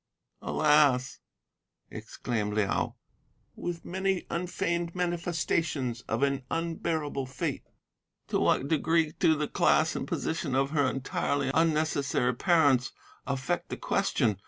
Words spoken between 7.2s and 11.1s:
fate, 'to what degree do the class and position of her